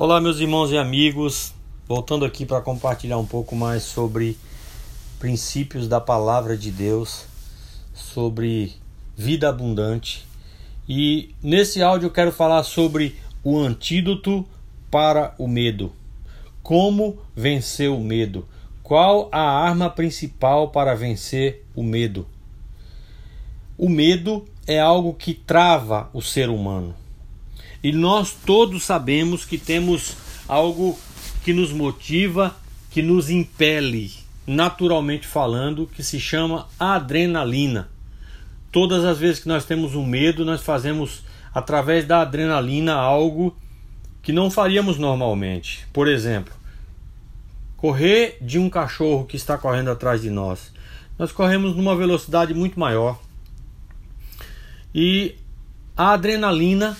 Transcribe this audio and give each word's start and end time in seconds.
Olá, 0.00 0.20
meus 0.20 0.38
irmãos 0.38 0.70
e 0.70 0.78
amigos, 0.78 1.52
voltando 1.84 2.24
aqui 2.24 2.46
para 2.46 2.60
compartilhar 2.60 3.18
um 3.18 3.26
pouco 3.26 3.56
mais 3.56 3.82
sobre 3.82 4.38
princípios 5.18 5.88
da 5.88 6.00
palavra 6.00 6.56
de 6.56 6.70
Deus, 6.70 7.24
sobre 7.92 8.74
vida 9.16 9.48
abundante. 9.48 10.24
E 10.88 11.34
nesse 11.42 11.82
áudio 11.82 12.06
eu 12.06 12.12
quero 12.12 12.30
falar 12.30 12.62
sobre 12.62 13.18
o 13.42 13.58
antídoto 13.58 14.46
para 14.88 15.34
o 15.36 15.48
medo. 15.48 15.92
Como 16.62 17.18
vencer 17.34 17.90
o 17.90 17.98
medo? 17.98 18.46
Qual 18.84 19.28
a 19.32 19.40
arma 19.40 19.90
principal 19.90 20.68
para 20.70 20.94
vencer 20.94 21.66
o 21.74 21.82
medo? 21.82 22.24
O 23.76 23.88
medo 23.88 24.44
é 24.64 24.78
algo 24.78 25.12
que 25.12 25.34
trava 25.34 26.08
o 26.12 26.22
ser 26.22 26.50
humano. 26.50 26.94
E 27.82 27.92
nós 27.92 28.34
todos 28.44 28.82
sabemos 28.84 29.44
que 29.44 29.56
temos 29.56 30.16
algo 30.48 30.98
que 31.44 31.52
nos 31.52 31.72
motiva, 31.72 32.56
que 32.90 33.02
nos 33.02 33.30
impele, 33.30 34.12
naturalmente 34.46 35.26
falando, 35.26 35.86
que 35.86 36.02
se 36.02 36.18
chama 36.18 36.66
adrenalina. 36.78 37.88
Todas 38.72 39.04
as 39.04 39.18
vezes 39.18 39.40
que 39.40 39.48
nós 39.48 39.64
temos 39.64 39.94
um 39.94 40.04
medo, 40.04 40.44
nós 40.44 40.62
fazemos 40.62 41.22
através 41.54 42.06
da 42.06 42.22
adrenalina 42.22 42.94
algo 42.94 43.56
que 44.22 44.32
não 44.32 44.50
faríamos 44.50 44.98
normalmente. 44.98 45.86
Por 45.92 46.08
exemplo, 46.08 46.52
correr 47.76 48.36
de 48.40 48.58
um 48.58 48.68
cachorro 48.68 49.24
que 49.24 49.36
está 49.36 49.56
correndo 49.56 49.90
atrás 49.90 50.20
de 50.20 50.30
nós. 50.30 50.72
Nós 51.18 51.32
corremos 51.32 51.74
numa 51.74 51.96
velocidade 51.96 52.52
muito 52.52 52.78
maior. 52.78 53.18
E 54.94 55.36
a 55.96 56.12
adrenalina 56.12 56.96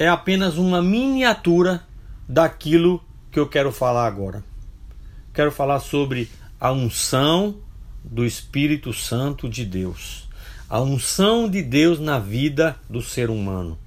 é 0.00 0.08
apenas 0.08 0.56
uma 0.56 0.80
miniatura 0.80 1.82
daquilo 2.26 3.04
que 3.30 3.38
eu 3.38 3.46
quero 3.46 3.70
falar 3.70 4.06
agora. 4.06 4.42
Quero 5.34 5.52
falar 5.52 5.78
sobre 5.78 6.30
a 6.58 6.72
unção 6.72 7.56
do 8.02 8.24
Espírito 8.24 8.94
Santo 8.94 9.46
de 9.46 9.62
Deus. 9.62 10.26
A 10.70 10.80
unção 10.80 11.50
de 11.50 11.60
Deus 11.60 12.00
na 12.00 12.18
vida 12.18 12.76
do 12.88 13.02
ser 13.02 13.28
humano. 13.28 13.78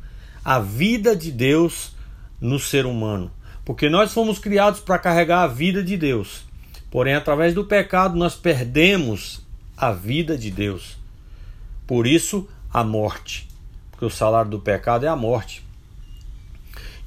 A 0.46 0.60
vida 0.60 1.16
de 1.16 1.32
Deus 1.32 1.96
no 2.40 2.60
ser 2.60 2.86
humano. 2.86 3.32
Porque 3.66 3.90
nós 3.90 4.14
fomos 4.14 4.38
criados 4.38 4.82
para 4.82 5.00
carregar 5.00 5.42
a 5.42 5.48
vida 5.48 5.82
de 5.82 5.98
Deus. 5.98 6.44
Porém, 6.92 7.16
através 7.16 7.56
do 7.56 7.66
pecado, 7.66 8.16
nós 8.16 8.36
perdemos 8.36 9.42
a 9.76 9.92
vida 9.92 10.38
de 10.38 10.52
Deus. 10.52 10.96
Por 11.88 12.06
isso, 12.06 12.48
a 12.72 12.84
morte. 12.84 13.48
Porque 13.90 14.06
o 14.06 14.12
salário 14.12 14.52
do 14.52 14.60
pecado 14.60 15.08
é 15.08 15.10
a 15.10 15.16
morte. 15.16 15.64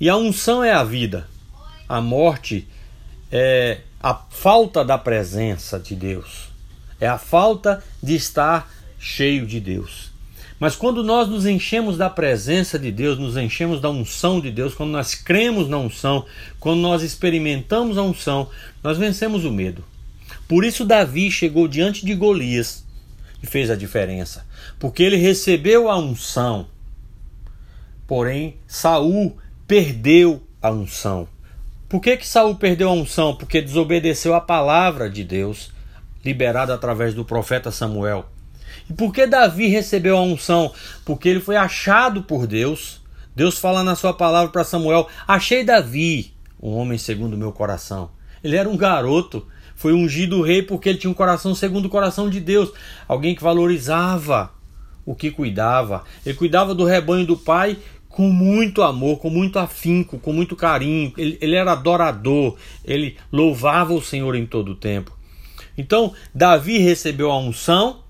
E 0.01 0.09
a 0.09 0.17
unção 0.17 0.63
é 0.63 0.73
a 0.73 0.85
vida. 0.85 1.27
A 1.89 2.01
morte 2.01 2.67
é 3.31 3.81
a 4.01 4.15
falta 4.15 4.85
da 4.85 4.99
presença 4.99 5.79
de 5.79 5.95
Deus. 5.95 6.49
É 7.01 7.09
a 7.09 7.19
falta 7.19 7.83
de 8.03 8.15
estar 8.15 8.71
cheio 8.99 9.47
de 9.47 9.61
Deus. 9.61 10.11
Mas 10.59 10.75
quando 10.75 11.05
nós 11.05 11.29
nos 11.29 11.45
enchemos 11.45 11.99
da 11.99 12.09
presença 12.09 12.79
de 12.79 12.91
Deus, 12.91 13.19
nos 13.19 13.37
enchemos 13.37 13.81
da 13.81 13.91
unção 13.91 14.41
de 14.41 14.51
Deus, 14.51 14.75
quando 14.75 14.91
nós 14.91 15.15
cremos 15.15 15.69
na 15.69 15.77
unção, 15.77 16.25
quando 16.59 16.81
nós 16.81 17.03
experimentamos 17.03 17.99
a 17.99 18.03
unção, 18.03 18.49
nós 18.83 18.97
vencemos 18.97 19.45
o 19.45 19.51
medo. 19.51 19.85
Por 20.49 20.65
isso 20.65 20.85
Davi 20.85 21.31
chegou 21.31 21.69
diante 21.69 22.07
de 22.07 22.15
Golias 22.15 22.85
e 23.43 23.47
fez 23.47 23.71
a 23.71 23.77
diferença, 23.77 24.47
porque 24.79 25.03
ele 25.03 25.17
recebeu 25.17 25.91
a 25.91 25.99
unção. 25.99 26.67
Porém, 28.07 28.57
Saul 28.67 29.37
perdeu 29.67 30.43
a 30.63 30.71
unção. 30.71 31.29
Por 31.89 32.01
que 32.01 32.17
que 32.17 32.27
Saul 32.27 32.57
perdeu 32.57 32.89
a 32.89 32.93
unção? 32.93 33.35
Porque 33.35 33.61
desobedeceu 33.61 34.35
a 34.35 34.41
palavra 34.41 35.09
de 35.09 35.25
Deus 35.25 35.73
liberada 36.25 36.75
através 36.75 37.15
do 37.15 37.25
profeta 37.25 37.71
Samuel. 37.71 38.27
E 38.89 38.93
por 38.93 39.13
que 39.13 39.27
Davi 39.27 39.69
recebeu 39.69 40.17
a 40.17 40.23
unção? 40.23 40.73
Porque 41.05 41.29
ele 41.29 41.41
foi 41.41 41.57
achado 41.57 42.23
por 42.23 42.47
Deus. 42.47 43.01
Deus 43.35 43.59
fala 43.59 43.83
na 43.85 43.95
sua 43.95 44.13
palavra 44.13 44.51
para 44.51 44.65
Samuel: 44.65 45.09
Achei 45.27 45.65
Davi, 45.65 46.35
um 46.61 46.75
homem 46.75 46.99
segundo 46.99 47.35
o 47.35 47.39
meu 47.39 47.53
coração. 47.53 48.11
Ele 48.43 48.57
era 48.57 48.69
um 48.69 48.77
garoto, 48.77 49.47
foi 49.75 49.93
ungido 49.93 50.43
rei 50.43 50.63
porque 50.63 50.89
ele 50.89 50.99
tinha 50.99 51.11
um 51.11 51.15
coração 51.15 51.55
segundo 51.55 51.87
o 51.87 51.91
coração 51.91 52.29
de 52.29 52.41
Deus, 52.41 52.73
alguém 53.09 53.35
que 53.35 53.43
valorizava 53.43 54.51
o 55.05 55.15
que 55.15 55.31
cuidava. 55.31 56.03
Ele 56.25 56.37
cuidava 56.37 56.75
do 56.75 56.85
rebanho 56.85 57.25
do 57.27 57.37
pai 57.37 57.79
com 58.17 58.31
muito 58.31 58.83
amor, 58.83 59.19
com 59.19 59.29
muito 59.29 59.59
afinco, 59.59 60.19
com 60.19 60.33
muito 60.33 60.57
carinho. 60.57 61.13
Ele, 61.19 61.37
ele 61.39 61.55
era 61.55 61.73
adorador, 61.73 62.57
ele 62.83 63.19
louvava 63.31 63.93
o 63.93 64.01
Senhor 64.01 64.35
em 64.35 64.47
todo 64.47 64.73
o 64.73 64.75
tempo. 64.75 65.15
Então, 65.77 66.15
Davi 66.35 66.79
recebeu 66.79 67.31
a 67.31 67.39
unção, 67.39 68.01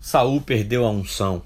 Saul 0.00 0.40
perdeu 0.40 0.86
a 0.86 0.90
unção. 0.90 1.42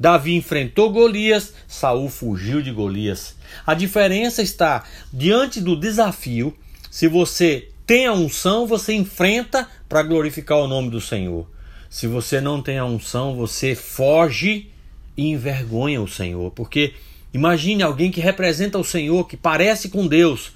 Davi 0.00 0.34
enfrentou 0.34 0.90
Golias, 0.90 1.52
Saul 1.68 2.08
fugiu 2.08 2.62
de 2.62 2.72
Golias. 2.72 3.36
A 3.66 3.74
diferença 3.74 4.40
está 4.40 4.82
diante 5.12 5.60
do 5.60 5.78
desafio. 5.78 6.56
Se 6.90 7.06
você 7.08 7.68
tem 7.84 8.06
a 8.06 8.14
unção, 8.14 8.66
você 8.66 8.94
enfrenta 8.94 9.68
para 9.86 10.02
glorificar 10.02 10.56
o 10.56 10.66
nome 10.66 10.88
do 10.88 10.98
Senhor. 10.98 11.46
Se 11.90 12.06
você 12.06 12.40
não 12.40 12.62
tem 12.62 12.78
a 12.78 12.86
unção, 12.86 13.36
você 13.36 13.74
foge 13.74 14.70
e 15.14 15.26
envergonha 15.28 16.00
o 16.00 16.08
Senhor, 16.08 16.50
porque 16.52 16.94
Imagine 17.34 17.82
alguém 17.82 18.12
que 18.12 18.20
representa 18.20 18.78
o 18.78 18.84
Senhor, 18.84 19.26
que 19.26 19.36
parece 19.36 19.88
com 19.88 20.06
Deus, 20.06 20.52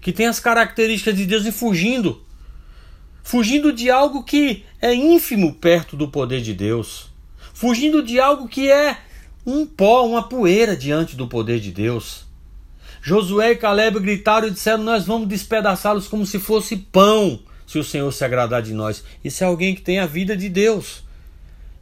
que 0.00 0.12
tem 0.12 0.26
as 0.26 0.40
características 0.40 1.14
de 1.14 1.26
Deus 1.26 1.44
e 1.44 1.52
fugindo. 1.52 2.24
Fugindo 3.22 3.70
de 3.70 3.90
algo 3.90 4.24
que 4.24 4.64
é 4.80 4.94
ínfimo 4.94 5.54
perto 5.54 5.94
do 5.94 6.08
poder 6.08 6.40
de 6.40 6.54
Deus. 6.54 7.10
Fugindo 7.52 8.02
de 8.02 8.18
algo 8.18 8.48
que 8.48 8.70
é 8.70 8.96
um 9.44 9.66
pó, 9.66 10.06
uma 10.06 10.26
poeira 10.26 10.74
diante 10.74 11.14
do 11.14 11.28
poder 11.28 11.60
de 11.60 11.70
Deus. 11.70 12.24
Josué 13.02 13.52
e 13.52 13.56
Caleb 13.56 14.00
gritaram 14.00 14.48
e 14.48 14.52
disseram: 14.52 14.82
Nós 14.82 15.04
vamos 15.04 15.28
despedaçá-los 15.28 16.08
como 16.08 16.24
se 16.24 16.38
fosse 16.38 16.76
pão, 16.76 17.40
se 17.66 17.78
o 17.78 17.84
Senhor 17.84 18.10
se 18.10 18.24
agradar 18.24 18.62
de 18.62 18.72
nós. 18.72 19.04
Isso 19.22 19.44
é 19.44 19.46
alguém 19.46 19.74
que 19.74 19.82
tem 19.82 19.98
a 19.98 20.06
vida 20.06 20.34
de 20.34 20.48
Deus. 20.48 21.02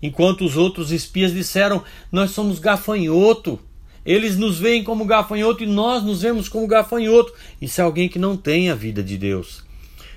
Enquanto 0.03 0.45
os 0.45 0.57
outros 0.57 0.91
espias 0.91 1.33
disseram: 1.33 1.85
Nós 2.11 2.33
somos 2.33 2.59
gafanhoto. 2.59 3.61
Eles 4.05 4.37
nos 4.37 4.59
veem 4.59 4.83
como 4.83 5.05
gafanhoto 5.05 5.63
e 5.63 5.67
nós 5.67 6.03
nos 6.03 6.23
vemos 6.23 6.49
como 6.49 6.67
gafanhoto. 6.67 7.33
Isso 7.61 7.81
é 7.81 7.85
alguém 7.85 8.09
que 8.09 8.19
não 8.19 8.37
tem 8.37 8.71
a 8.71 8.75
vida 8.75 9.03
de 9.03 9.19
Deus. 9.19 9.63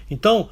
Então, 0.10 0.50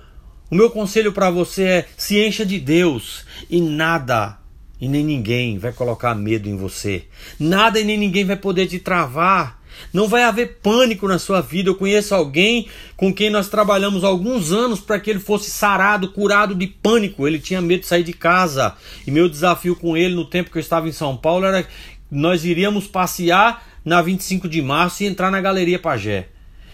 o 0.49 0.55
meu 0.55 0.69
conselho 0.69 1.13
para 1.13 1.29
você 1.29 1.63
é: 1.63 1.87
se 1.95 2.19
encha 2.19 2.45
de 2.45 2.59
Deus 2.59 3.25
e 3.49 3.61
nada 3.61 4.37
e 4.81 4.87
nem 4.87 5.03
ninguém 5.03 5.59
vai 5.59 5.71
colocar 5.71 6.15
medo 6.15 6.49
em 6.49 6.57
você. 6.57 7.05
Nada 7.39 7.79
e 7.79 7.83
nem 7.83 7.97
ninguém 7.97 8.25
vai 8.25 8.35
poder 8.35 8.65
te 8.67 8.79
travar. 8.79 9.60
Não 9.93 10.07
vai 10.07 10.23
haver 10.23 10.59
pânico 10.61 11.07
na 11.07 11.19
sua 11.19 11.41
vida. 11.41 11.69
Eu 11.69 11.75
conheço 11.75 12.13
alguém 12.15 12.67
com 12.95 13.13
quem 13.13 13.29
nós 13.29 13.49
trabalhamos 13.49 14.03
alguns 14.03 14.51
anos 14.51 14.79
para 14.79 14.99
que 14.99 15.09
ele 15.09 15.19
fosse 15.19 15.49
sarado, 15.49 16.11
curado 16.11 16.55
de 16.55 16.67
pânico. 16.67 17.27
Ele 17.27 17.39
tinha 17.39 17.61
medo 17.61 17.81
de 17.81 17.87
sair 17.87 18.03
de 18.03 18.13
casa. 18.13 18.75
E 19.05 19.11
meu 19.11 19.29
desafio 19.29 19.75
com 19.75 19.95
ele 19.97 20.15
no 20.15 20.25
tempo 20.25 20.51
que 20.51 20.57
eu 20.57 20.61
estava 20.61 20.87
em 20.87 20.91
São 20.91 21.15
Paulo 21.17 21.45
era 21.45 21.65
nós 22.11 22.43
iríamos 22.43 22.87
passear 22.87 23.65
na 23.85 24.01
25 24.01 24.49
de 24.49 24.61
março 24.61 25.03
e 25.03 25.07
entrar 25.07 25.31
na 25.31 25.39
Galeria 25.39 25.79
Pagé. 25.79 26.27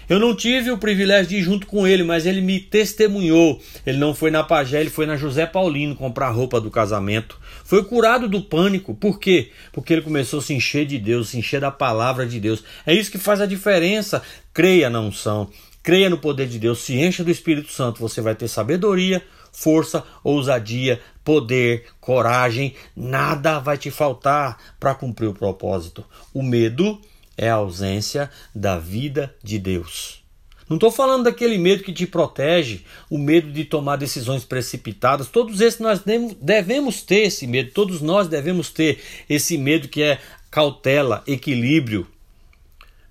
Eu 0.09 0.19
não 0.19 0.34
tive 0.34 0.72
o 0.72 0.78
privilégio 0.78 1.28
de 1.28 1.35
ir 1.38 1.41
junto 1.41 1.68
com 1.68 1.85
ele, 1.85 2.03
mas 2.03 2.25
ele 2.25 2.40
me 2.40 2.59
testemunhou. 2.59 3.62
Ele 3.85 3.97
não 3.97 4.13
foi 4.13 4.31
na 4.31 4.44
Pagé, 4.44 4.79
ele 4.79 4.90
foi 4.90 5.06
na 5.06 5.18
José 5.18 5.45
Paulino 5.45 5.95
comprar 5.95 6.29
roupa 6.29 6.62
do 6.62 6.72
casamento. 6.72 7.38
Foi 7.66 7.84
curado 7.84 8.29
do 8.29 8.41
pânico. 8.41 8.96
Por 8.96 9.19
quê? 9.19 9.51
Porque 9.73 9.91
ele 9.91 10.01
começou 10.01 10.40
a 10.40 10.41
se 10.41 10.53
encher 10.53 10.85
de 10.85 10.97
Deus, 10.97 11.29
se 11.29 11.38
encher 11.38 11.59
da 11.59 11.72
palavra 11.72 12.25
de 12.25 12.40
Deus. 12.40 12.63
É 12.85 12.94
isso 12.94 13.12
que 13.12 13.17
faz 13.17 13.41
a 13.41 13.46
diferença. 13.46 14.22
Creia 14.53 14.90
na 14.90 15.02
unção, 15.02 15.49
creia 15.84 16.09
no 16.09 16.17
poder 16.17 16.47
de 16.47 16.58
Deus, 16.58 16.79
se 16.79 16.93
encha 16.97 17.23
do 17.23 17.31
Espírito 17.31 17.72
Santo. 17.72 17.99
Você 17.99 18.22
vai 18.22 18.34
ter 18.34 18.47
sabedoria, 18.47 19.22
força, 19.52 20.03
ousadia, 20.23 21.02
poder, 21.23 21.85
coragem, 21.99 22.73
nada 22.96 23.59
vai 23.59 23.78
te 23.78 23.91
faltar 23.91 24.58
para 24.79 24.96
cumprir 24.96 25.28
o 25.28 25.34
propósito. 25.34 26.05
O 26.34 26.41
medo 26.41 27.02
é 27.37 27.49
a 27.49 27.55
ausência 27.55 28.29
da 28.53 28.78
vida 28.78 29.34
de 29.43 29.59
Deus. 29.59 30.23
Não 30.69 30.75
estou 30.75 30.91
falando 30.91 31.23
daquele 31.23 31.57
medo 31.57 31.84
que 31.84 31.93
te 31.93 32.05
protege, 32.05 32.81
o 33.09 33.17
medo 33.17 33.51
de 33.51 33.63
tomar 33.63 33.95
decisões 33.95 34.43
precipitadas. 34.43 35.29
Todos 35.29 35.61
esses 35.61 35.79
nós 35.79 36.01
devemos 36.41 37.01
ter 37.01 37.28
esse 37.28 37.47
medo, 37.47 37.72
todos 37.72 38.01
nós 38.01 38.28
devemos 38.28 38.69
ter 38.69 38.99
esse 39.29 39.57
medo 39.57 39.87
que 39.87 40.01
é 40.01 40.19
cautela, 40.51 41.23
equilíbrio. 41.25 42.05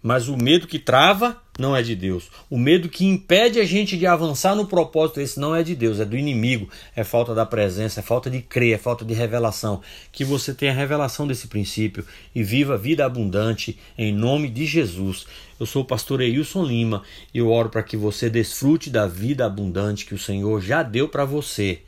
Mas 0.03 0.29
o 0.29 0.37
medo 0.37 0.67
que 0.67 0.79
trava 0.79 1.41
não 1.59 1.75
é 1.75 1.83
de 1.83 1.97
Deus. 1.97 2.31
O 2.51 2.59
medo 2.59 2.89
que 2.89 3.05
impede 3.05 3.59
a 3.59 3.65
gente 3.65 3.97
de 3.97 4.07
avançar 4.07 4.55
no 4.55 4.67
propósito, 4.67 5.21
esse 5.21 5.41
não 5.41 5.55
é 5.55 5.63
de 5.63 5.75
Deus, 5.75 5.99
é 5.99 6.05
do 6.05 6.17
inimigo. 6.17 6.69
É 6.95 7.03
falta 7.03 7.35
da 7.35 7.47
presença, 7.47 8.01
é 8.01 8.03
falta 8.03 8.31
de 8.31 8.43
crer, 8.43 8.75
é 8.75 8.79
falta 8.79 9.05
de 9.05 9.15
revelação. 9.15 9.81
Que 10.13 10.25
você 10.25 10.53
tenha 10.55 10.73
revelação 10.73 11.27
desse 11.27 11.49
princípio 11.49 12.05
e 12.35 12.43
viva 12.43 12.75
a 12.75 12.79
vida 12.79 13.05
abundante 13.05 13.79
em 13.97 14.13
nome 14.13 14.49
de 14.51 14.67
Jesus. 14.67 15.27
Eu 15.59 15.67
sou 15.67 15.83
o 15.83 15.87
pastor 15.87 16.21
Eilson 16.21 16.65
Lima 16.65 17.03
e 17.33 17.39
eu 17.39 17.51
oro 17.51 17.71
para 17.71 17.83
que 17.83 17.97
você 17.97 18.29
desfrute 18.29 18.91
da 18.91 19.07
vida 19.07 19.47
abundante 19.47 20.05
que 20.05 20.15
o 20.15 20.19
Senhor 20.19 20.61
já 20.61 20.83
deu 20.83 21.09
para 21.09 21.25
você. 21.25 21.81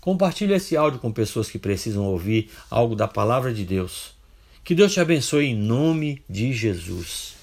Compartilhe 0.00 0.54
esse 0.54 0.76
áudio 0.76 0.98
com 0.98 1.12
pessoas 1.12 1.48
que 1.48 1.58
precisam 1.58 2.04
ouvir 2.04 2.50
algo 2.70 2.96
da 2.96 3.06
palavra 3.06 3.52
de 3.52 3.64
Deus. 3.64 4.14
Que 4.64 4.74
Deus 4.74 4.92
te 4.92 5.00
abençoe 5.00 5.46
em 5.46 5.54
nome 5.54 6.22
de 6.28 6.52
Jesus. 6.52 7.41